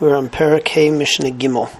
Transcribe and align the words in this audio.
We're 0.00 0.16
on 0.16 0.28
Parakeh 0.28 0.92
Mishnah 0.92 1.30
Gimel. 1.30 1.70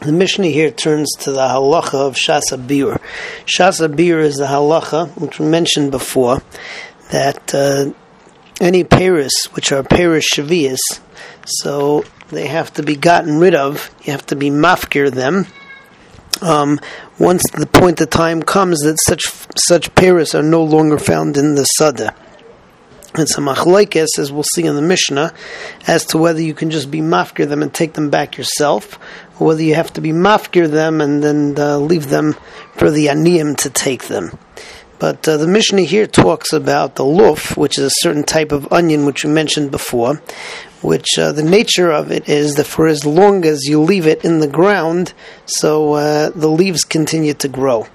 the 0.00 0.12
Mishnah 0.12 0.48
here 0.48 0.70
turns 0.70 1.10
to 1.20 1.32
the 1.32 1.48
halacha 1.48 1.94
of 1.94 2.14
Shasa 2.14 2.58
Bir. 2.58 3.00
Shasa 3.46 3.96
Bir 3.96 4.20
is 4.20 4.36
the 4.36 4.44
halacha, 4.44 5.08
which 5.18 5.38
we 5.38 5.46
mentioned 5.46 5.90
before, 5.90 6.42
that 7.10 7.54
uh, 7.54 7.90
any 8.60 8.84
Paris, 8.84 9.32
which 9.52 9.72
are 9.72 9.82
Paris 9.82 10.26
Shavias, 10.30 11.00
so 11.46 12.04
they 12.28 12.48
have 12.48 12.70
to 12.74 12.82
be 12.82 12.96
gotten 12.96 13.38
rid 13.38 13.54
of, 13.54 13.90
you 14.02 14.12
have 14.12 14.26
to 14.26 14.36
be 14.36 14.50
mafkir 14.50 15.10
them. 15.10 15.46
Um, 16.42 16.78
once 17.18 17.44
the 17.50 17.66
point 17.66 17.98
of 18.02 18.10
time 18.10 18.42
comes 18.42 18.80
that 18.80 18.98
such 19.06 19.24
such 19.56 19.94
Paris 19.94 20.34
are 20.34 20.42
no 20.42 20.62
longer 20.62 20.98
found 20.98 21.38
in 21.38 21.54
the 21.54 21.64
Sada. 21.64 22.14
It's 23.16 23.38
a 23.38 23.40
machlekes, 23.40 24.18
as 24.18 24.32
we'll 24.32 24.42
see 24.42 24.64
in 24.64 24.74
the 24.74 24.82
Mishnah, 24.82 25.32
as 25.86 26.04
to 26.06 26.18
whether 26.18 26.42
you 26.42 26.52
can 26.52 26.72
just 26.72 26.90
be 26.90 27.00
mafkir 27.00 27.48
them 27.48 27.62
and 27.62 27.72
take 27.72 27.92
them 27.92 28.10
back 28.10 28.36
yourself, 28.36 28.98
or 29.38 29.46
whether 29.46 29.62
you 29.62 29.76
have 29.76 29.92
to 29.92 30.00
be 30.00 30.10
mafkir 30.10 30.68
them 30.68 31.00
and 31.00 31.22
then 31.22 31.54
uh, 31.56 31.78
leave 31.78 32.08
them 32.08 32.32
for 32.76 32.90
the 32.90 33.06
aniyim 33.06 33.56
to 33.58 33.70
take 33.70 34.08
them. 34.08 34.36
But 34.98 35.28
uh, 35.28 35.36
the 35.36 35.46
Mishnah 35.46 35.82
here 35.82 36.08
talks 36.08 36.52
about 36.52 36.96
the 36.96 37.04
luf, 37.04 37.56
which 37.56 37.78
is 37.78 37.84
a 37.84 38.00
certain 38.00 38.24
type 38.24 38.50
of 38.50 38.72
onion, 38.72 39.06
which 39.06 39.22
we 39.22 39.30
mentioned 39.30 39.70
before, 39.70 40.20
which 40.82 41.16
uh, 41.16 41.30
the 41.30 41.44
nature 41.44 41.92
of 41.92 42.10
it 42.10 42.28
is 42.28 42.56
that 42.56 42.66
for 42.66 42.88
as 42.88 43.06
long 43.06 43.44
as 43.44 43.62
you 43.64 43.80
leave 43.80 44.08
it 44.08 44.24
in 44.24 44.40
the 44.40 44.48
ground, 44.48 45.14
so 45.46 45.92
uh, 45.92 46.30
the 46.30 46.50
leaves 46.50 46.82
continue 46.82 47.34
to 47.34 47.46
grow. 47.46 47.86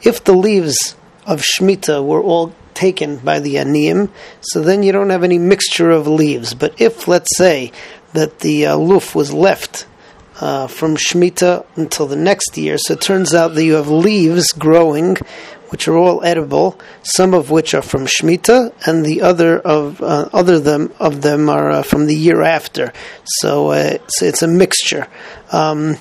If 0.00 0.24
the 0.24 0.34
leaves 0.34 0.96
of 1.26 1.42
Shemitah 1.42 2.02
were 2.02 2.22
all 2.22 2.54
taken 2.74 3.16
by 3.18 3.40
the 3.40 3.56
aniyim, 3.56 4.10
so 4.40 4.60
then 4.60 4.82
you 4.82 4.92
don't 4.92 5.10
have 5.10 5.24
any 5.24 5.38
mixture 5.38 5.90
of 5.90 6.06
leaves. 6.06 6.54
But 6.54 6.80
if, 6.80 7.08
let's 7.08 7.36
say, 7.36 7.72
that 8.12 8.40
the 8.40 8.66
uh, 8.66 8.76
luf 8.76 9.14
was 9.14 9.32
left 9.32 9.86
uh, 10.40 10.66
from 10.66 10.96
Shemitah 10.96 11.64
until 11.76 12.06
the 12.06 12.16
next 12.16 12.56
year, 12.56 12.76
so 12.78 12.94
it 12.94 13.00
turns 13.00 13.34
out 13.34 13.54
that 13.54 13.64
you 13.64 13.74
have 13.74 13.88
leaves 13.88 14.52
growing, 14.52 15.16
which 15.74 15.88
are 15.88 15.96
all 15.96 16.22
edible, 16.22 16.78
some 17.02 17.34
of 17.34 17.50
which 17.50 17.74
are 17.74 17.82
from 17.82 18.06
Shemitah, 18.06 18.72
and 18.86 19.04
the 19.04 19.22
other 19.22 19.58
of 19.58 20.00
uh, 20.00 20.28
other 20.32 20.60
them 20.60 20.94
of 21.00 21.22
them 21.22 21.48
are 21.48 21.68
uh, 21.68 21.82
from 21.82 22.06
the 22.06 22.14
year 22.14 22.42
after. 22.42 22.92
So 23.40 23.72
uh, 23.72 23.98
it's, 24.22 24.42
a 24.42 24.46
mixture. 24.46 25.08
Um, 25.50 25.96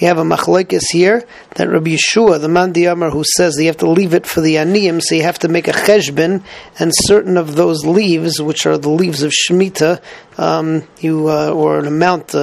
have 0.00 0.16
a 0.16 0.22
machlekes 0.22 0.84
here 0.92 1.26
that 1.56 1.68
Rabbi 1.68 1.96
Yeshua, 1.96 2.40
the 2.40 2.48
Mandi 2.48 2.86
Amar, 2.86 3.10
who 3.10 3.22
says 3.36 3.56
that 3.56 3.64
you 3.64 3.68
have 3.68 3.76
to 3.78 3.90
leave 3.90 4.14
it 4.14 4.24
for 4.24 4.40
the 4.40 4.54
aniyim, 4.54 5.02
so 5.02 5.14
you 5.14 5.24
have 5.24 5.40
to 5.40 5.48
make 5.48 5.68
a 5.68 5.72
cheshbon, 5.72 6.42
and 6.78 6.90
certain 6.94 7.36
of 7.36 7.54
those 7.54 7.84
leaves, 7.84 8.40
which 8.40 8.64
are 8.64 8.78
the 8.78 8.88
leaves 8.88 9.22
of 9.22 9.30
Shemitah, 9.30 10.00
um, 10.38 10.88
you 11.00 11.28
uh, 11.28 11.50
or 11.50 11.78
an 11.78 11.86
amount 11.86 12.34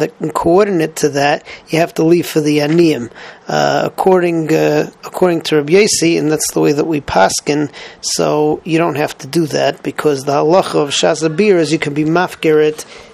that 0.00 0.34
coordinate 0.34 0.96
to 0.96 1.10
that, 1.10 1.46
you 1.68 1.78
have 1.78 1.94
to 1.94 2.04
leave 2.04 2.26
for 2.26 2.40
the 2.40 2.58
aniyim. 2.58 3.10
Uh, 3.48 3.82
according 3.84 4.52
uh, 4.52 4.90
according 5.04 5.40
to 5.42 5.56
Rabbi 5.56 5.72
Yossi, 5.72 6.18
and 6.18 6.30
that's 6.30 6.52
the 6.52 6.60
way 6.60 6.72
that 6.72 6.86
we 6.86 7.00
paskin. 7.00 7.72
So 8.00 8.60
you 8.64 8.78
don't 8.78 8.96
have 8.96 9.16
to 9.18 9.26
do 9.26 9.46
that 9.46 9.82
because 9.82 10.24
the 10.24 10.32
halacha 10.32 10.76
of 10.76 10.90
shazabir 10.90 11.54
is 11.54 11.72
you 11.72 11.78
can 11.78 11.94
be 11.94 12.04
mafkir 12.04 12.60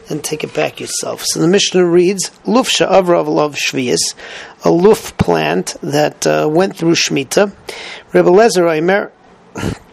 and 0.08 0.22
take 0.22 0.44
it 0.44 0.54
back 0.54 0.80
yourself. 0.80 1.24
So 1.24 1.40
the 1.40 1.48
Mishnah 1.48 1.84
reads, 1.84 2.30
Luf 2.46 2.68
sha'avra 2.68 3.26
love 3.26 3.56
shvius, 3.56 4.14
a 4.64 4.70
luf 4.70 5.16
plant 5.18 5.76
that 5.82 6.26
uh, 6.26 6.48
went 6.50 6.76
through 6.76 6.94
Shemitah. 6.94 7.52
Rebbe 8.12 8.30
Lezer 8.30 8.70
Aimer, 8.70 9.12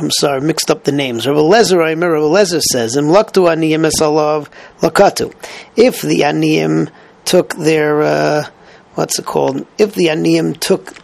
I'm 0.00 0.10
sorry, 0.10 0.40
mixed 0.40 0.70
up 0.70 0.84
the 0.84 0.92
names. 0.92 1.26
Rebbe 1.26 1.40
Lezer 1.40 1.86
Aimer, 1.86 2.10
Rebbe 2.10 2.24
Lezer 2.24 2.62
says, 2.62 2.96
Im 2.96 3.08
laktu 3.08 3.44
aniyim 3.54 3.86
esalav 3.86 4.48
lakatu. 4.80 5.34
If 5.76 6.00
the 6.00 6.20
aniyim 6.20 6.90
took 7.26 7.54
their, 7.56 8.00
uh, 8.00 8.46
what's 8.94 9.18
it 9.18 9.26
called? 9.26 9.66
If 9.76 9.94
the 9.94 10.06
aniyim 10.06 10.58
took, 10.58 10.94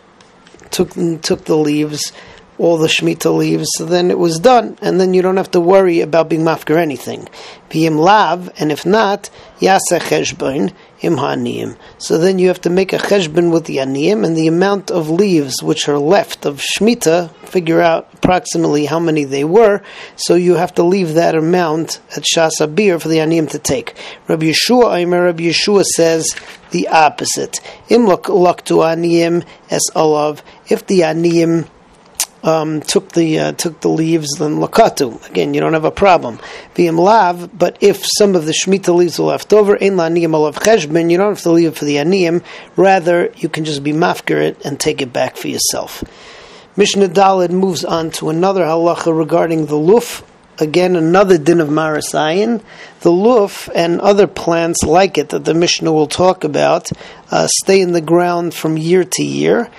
took, 0.71 0.93
took 1.21 1.45
the 1.45 1.57
leaves, 1.57 2.11
all 2.59 2.79
the 2.79 2.89
Shemitah 2.89 3.37
leaves, 3.37 3.69
so 3.75 3.85
then 3.85 4.11
it 4.11 4.19
was 4.19 4.39
done, 4.39 4.79
and 4.81 5.01
then 5.01 5.13
you 5.13 5.23
don't 5.23 5.37
have 5.37 5.51
to 5.51 5.61
worry 5.61 6.01
about 6.01 6.29
being 6.29 6.43
mafker 6.43 6.77
anything. 6.77 7.29
V'im 7.71 7.99
lav, 7.99 8.51
and 8.59 8.73
if 8.73 8.87
not, 8.87 9.29
yaseh 9.61 10.01
cheshbon 10.01 10.73
im 11.03 11.19
ha'aniyim. 11.19 11.77
So 11.99 12.17
then 12.17 12.39
you 12.39 12.49
have 12.49 12.61
to 12.63 12.71
make 12.71 12.93
a 12.93 12.99
cheshbon 12.99 13.53
with 13.53 13.67
the 13.67 13.77
aniyim, 13.77 14.25
and 14.25 14.37
the 14.37 14.47
amount 14.47 14.91
of 14.91 15.11
leaves 15.11 15.63
which 15.63 15.89
are 15.89 15.99
left 15.99 16.47
of 16.47 16.63
Shemitah, 16.63 17.31
figure 17.47 17.81
out 17.81 18.09
approximately 18.15 18.87
how 18.87 19.01
many 19.01 19.25
they 19.25 19.45
were, 19.45 19.83
so 20.17 20.35
you 20.35 20.55
have 20.55 20.75
to 20.75 20.83
leave 20.83 21.15
that 21.15 21.35
amount 21.35 22.01
at 22.17 22.25
Shas 22.25 22.75
Bir 22.75 22.99
for 22.99 23.09
the 23.09 23.19
aniyim 23.19 23.51
to 23.51 23.59
take. 23.59 23.95
Rabbi 24.29 24.47
Yeshua, 24.47 24.97
Aimer, 24.97 25.25
Rabbi 25.25 25.45
Yeshua 25.45 25.85
says 25.85 26.35
the 26.71 26.89
opposite. 26.89 27.61
Im 27.89 28.07
laktu 28.07 28.79
aniyim 28.83 29.45
es 29.71 29.83
olav, 29.95 30.43
if 30.69 30.87
the 30.87 31.01
aniyim 31.01 31.69
um, 32.47 32.81
took 32.81 33.13
the 33.13 33.39
uh, 33.39 33.53
took 33.53 33.81
the 33.81 33.89
leaves, 33.89 34.29
then 34.39 34.57
lakatu. 34.57 35.29
Again, 35.29 35.53
you 35.53 35.61
don't 35.61 35.73
have 35.73 35.85
a 35.85 35.91
problem. 35.91 36.39
V'im 36.75 36.99
lav, 36.99 37.57
but 37.59 37.77
if 37.81 38.07
some 38.19 38.35
of 38.35 38.47
the 38.47 38.53
shemitah 38.53 38.95
leaves 38.95 39.19
are 39.19 39.25
left 39.25 39.53
over, 39.53 39.75
ein 39.75 39.97
la'aniyim 39.97 40.31
alav 40.31 40.55
cheshbon, 40.55 41.11
you 41.11 41.19
don't 41.19 41.35
have 41.35 41.43
to 41.43 41.51
leave 41.51 41.69
it 41.69 41.77
for 41.77 41.85
the 41.85 41.97
aniyim. 41.97 42.43
Rather, 42.77 43.33
you 43.37 43.49
can 43.49 43.65
just 43.65 43.83
be 43.83 43.93
mafker 43.93 44.41
it 44.41 44.65
and 44.65 44.79
take 44.79 45.03
it 45.03 45.13
back 45.13 45.37
for 45.37 45.49
yourself. 45.49 46.05
Mishnah 46.77 47.09
Dalid 47.09 47.51
moves 47.51 47.85
on 47.85 48.11
to 48.13 48.29
another 48.29 48.63
halacha 48.63 49.17
regarding 49.17 49.67
the 49.67 49.77
luf. 49.77 50.23
Again, 50.59 50.97
another 50.97 51.37
din 51.37 51.61
of 51.61 51.69
marasayin. 51.69 52.63
The 53.01 53.13
luf 53.13 53.69
and 53.75 54.01
other 54.01 54.27
plants 54.27 54.83
like 54.85 55.19
it 55.19 55.29
that 55.29 55.45
the 55.45 55.53
Mishnah 55.53 55.93
will 55.93 56.07
talk 56.07 56.45
about 56.45 56.91
uh, 57.31 57.47
stay 57.63 57.81
in 57.81 57.93
the 57.93 58.01
ground 58.01 58.55
from 58.55 58.79
year 58.79 59.05
to 59.05 59.23
year, 59.23 59.71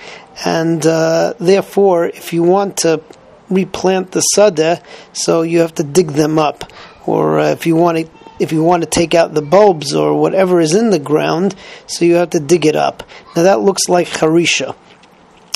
and 0.44 0.86
uh, 0.86 1.34
therefore, 1.40 2.06
if 2.06 2.32
you 2.32 2.44
want 2.44 2.78
to 2.78 3.02
replant 3.50 4.12
the 4.12 4.20
sada, 4.20 4.80
so 5.12 5.42
you 5.42 5.60
have 5.60 5.74
to 5.74 5.82
dig 5.82 6.08
them 6.12 6.38
up, 6.38 6.70
or 7.06 7.40
uh, 7.40 7.50
if 7.50 7.66
you 7.66 7.76
want 7.76 7.98
to. 7.98 8.10
If 8.40 8.52
you 8.52 8.62
want 8.62 8.84
to 8.84 8.88
take 8.88 9.16
out 9.16 9.34
the 9.34 9.42
bulbs 9.42 9.96
or 9.96 10.14
whatever 10.14 10.60
is 10.60 10.72
in 10.72 10.90
the 10.90 11.00
ground, 11.00 11.56
so 11.88 12.04
you 12.04 12.14
have 12.14 12.30
to 12.30 12.38
dig 12.38 12.66
it 12.66 12.76
up. 12.76 13.02
Now 13.34 13.42
that 13.42 13.62
looks 13.62 13.88
like 13.88 14.06
harisha. 14.06 14.76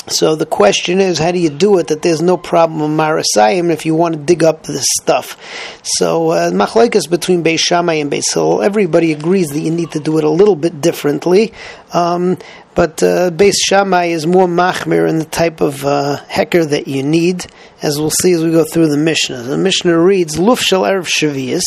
So 0.07 0.35
the 0.35 0.45
question 0.45 0.99
is, 0.99 1.17
how 1.17 1.31
do 1.31 1.39
you 1.39 1.49
do 1.49 1.77
it 1.77 1.87
that 1.87 2.01
there's 2.01 2.21
no 2.21 2.35
problem 2.35 2.97
marasayim 2.97 3.71
if 3.71 3.85
you 3.85 3.95
want 3.95 4.15
to 4.15 4.19
dig 4.19 4.43
up 4.43 4.63
this 4.63 4.85
stuff? 5.01 5.37
So 5.83 6.31
uh, 6.31 6.51
between 7.09 7.43
Beis 7.43 7.59
Shammai 7.59 7.95
and 7.95 8.11
Beis 8.11 8.33
Hillel, 8.33 8.61
everybody 8.61 9.13
agrees 9.13 9.49
that 9.49 9.61
you 9.61 9.71
need 9.71 9.91
to 9.91 9.99
do 9.99 10.17
it 10.17 10.25
a 10.25 10.29
little 10.29 10.57
bit 10.57 10.81
differently. 10.81 11.53
Um, 11.93 12.37
but 12.75 13.03
uh, 13.03 13.31
Shammai 13.67 14.05
is 14.05 14.25
more 14.25 14.47
machmir 14.47 15.07
in 15.07 15.19
the 15.19 15.25
type 15.25 15.61
of 15.61 15.85
uh, 15.85 16.17
heker 16.27 16.67
that 16.69 16.87
you 16.87 17.03
need, 17.03 17.45
as 17.81 17.99
we'll 17.99 18.09
see 18.09 18.33
as 18.33 18.43
we 18.43 18.51
go 18.51 18.63
through 18.63 18.87
the 18.87 18.97
Mishnah. 18.97 19.43
The 19.43 19.57
Mishnah 19.57 19.97
reads, 19.97 20.39
Luf 20.39 20.59
shel 20.59 20.81
Erev 20.81 21.07
Shavias, 21.07 21.61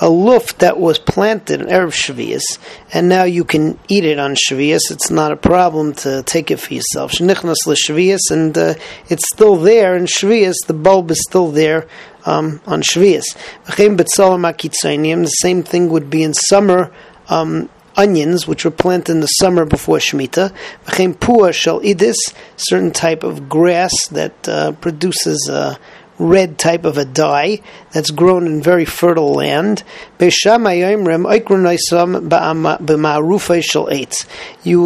a 0.00 0.08
luf 0.08 0.58
that 0.58 0.78
was 0.78 0.98
planted 0.98 1.62
in 1.62 1.66
Erev 1.68 1.92
Shavias, 1.92 2.58
and 2.92 3.08
now 3.08 3.24
you 3.24 3.44
can 3.44 3.78
eat 3.88 4.04
it 4.04 4.18
on 4.18 4.34
Shavias. 4.34 4.90
It's 4.90 5.10
not 5.10 5.32
a 5.32 5.36
problem 5.36 5.94
to 5.94 6.22
take 6.24 6.50
it 6.50 6.58
for 6.58 6.74
yourself. 6.74 7.12
Shenichnas 7.12 7.56
Shavias, 7.66 8.30
and 8.30 8.56
uh, 8.58 8.74
it's 9.08 9.26
still 9.32 9.56
there 9.56 9.96
in 9.96 10.04
Shavias, 10.04 10.56
the 10.66 10.74
bulb 10.74 11.10
is 11.10 11.22
still 11.26 11.50
there 11.50 11.88
um, 12.26 12.60
on 12.66 12.82
Shavias. 12.82 13.24
The 13.66 15.26
same 15.26 15.62
thing 15.62 15.88
would 15.88 16.10
be 16.10 16.22
in 16.22 16.34
summer 16.34 16.92
um, 17.28 17.70
onions, 17.96 18.46
which 18.46 18.64
were 18.64 18.70
planted 18.70 19.12
in 19.12 19.20
the 19.20 19.26
summer 19.26 19.64
before 19.64 19.98
Shemitah. 19.98 20.52
V'chein 20.86 21.14
pua 21.14 21.52
shel 21.52 21.80
idis, 21.80 22.16
certain 22.56 22.90
type 22.90 23.22
of 23.22 23.48
grass 23.48 23.92
that 24.08 24.48
uh, 24.48 24.72
produces 24.72 25.48
a 25.48 25.78
red 26.18 26.58
type 26.58 26.84
of 26.84 26.96
a 26.96 27.04
dye 27.04 27.60
that's 27.92 28.10
grown 28.10 28.46
in 28.46 28.62
very 28.62 28.84
fertile 28.84 29.32
land. 29.32 29.82
You 30.18 30.30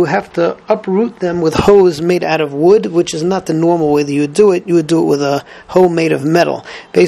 have 0.04 0.32
to 0.32 0.56
uproot 0.68 1.20
them 1.20 1.40
with 1.40 1.54
hoes 1.54 2.00
made 2.00 2.24
out 2.24 2.40
of 2.40 2.54
wood, 2.54 2.86
which 2.86 3.14
is 3.14 3.22
not 3.22 3.46
the 3.46 3.54
normal 3.54 3.92
way 3.92 4.02
that 4.02 4.12
you 4.12 4.22
would 4.22 4.34
do 4.34 4.52
it. 4.52 4.66
You 4.66 4.74
would 4.74 4.86
do 4.86 5.02
it 5.02 5.06
with 5.06 5.22
a 5.22 5.44
hoe 5.68 5.88
made 5.88 6.12
of 6.12 6.24
metal. 6.24 6.64
That 6.92 7.02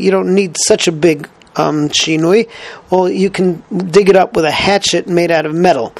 you 0.00 0.10
don't 0.10 0.34
need 0.34 0.56
such 0.66 0.88
a 0.88 0.92
big 0.92 1.28
um, 1.56 1.88
shinui, 1.88 2.48
or 2.90 3.08
you 3.08 3.30
can 3.30 3.62
dig 3.70 4.08
it 4.08 4.16
up 4.16 4.34
with 4.34 4.44
a 4.44 4.50
hatchet 4.50 5.08
made 5.08 5.30
out 5.30 5.46
of 5.46 5.54
metal. 5.54 5.92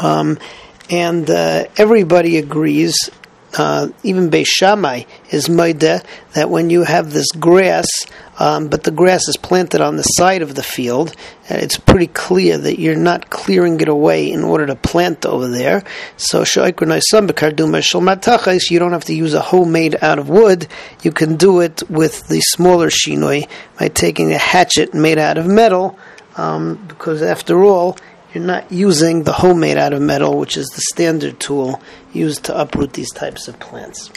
Um, 0.00 0.38
and 0.90 1.30
uh, 1.30 1.64
everybody 1.76 2.38
agrees 2.38 3.10
uh, 3.58 3.88
even 4.02 4.30
Beis 4.30 4.46
Shammai 4.46 5.02
is 5.30 5.48
moide 5.48 6.04
that 6.34 6.48
when 6.48 6.70
you 6.70 6.84
have 6.84 7.12
this 7.12 7.30
grass, 7.32 7.86
um, 8.38 8.68
but 8.68 8.84
the 8.84 8.90
grass 8.90 9.28
is 9.28 9.36
planted 9.36 9.82
on 9.82 9.96
the 9.96 10.02
side 10.02 10.40
of 10.40 10.54
the 10.54 10.62
field, 10.62 11.10
uh, 11.50 11.56
it's 11.56 11.76
pretty 11.76 12.06
clear 12.06 12.56
that 12.56 12.80
you're 12.80 12.96
not 12.96 13.28
clearing 13.28 13.78
it 13.80 13.88
away 13.88 14.32
in 14.32 14.42
order 14.42 14.66
to 14.66 14.74
plant 14.74 15.26
over 15.26 15.48
there. 15.48 15.84
So 16.16 16.44
you 16.44 16.72
don't 18.78 18.92
have 18.92 19.04
to 19.04 19.14
use 19.14 19.34
a 19.34 19.40
hoe 19.40 19.64
made 19.64 20.02
out 20.02 20.18
of 20.18 20.28
wood. 20.30 20.66
You 21.02 21.12
can 21.12 21.36
do 21.36 21.60
it 21.60 21.82
with 21.90 22.28
the 22.28 22.40
smaller 22.40 22.88
shinoi 22.88 23.48
by 23.78 23.88
taking 23.88 24.32
a 24.32 24.38
hatchet 24.38 24.94
made 24.94 25.18
out 25.18 25.36
of 25.36 25.46
metal, 25.46 25.98
um, 26.36 26.82
because 26.88 27.20
after 27.20 27.62
all, 27.62 27.98
you're 28.34 28.44
not 28.44 28.70
using 28.72 29.24
the 29.24 29.32
hoe 29.32 29.54
made 29.54 29.76
out 29.76 29.92
of 29.92 30.00
metal, 30.00 30.38
which 30.38 30.56
is 30.56 30.68
the 30.68 30.80
standard 30.80 31.38
tool 31.38 31.80
used 32.12 32.44
to 32.44 32.58
uproot 32.58 32.94
these 32.94 33.10
types 33.10 33.48
of 33.48 33.58
plants. 33.60 34.10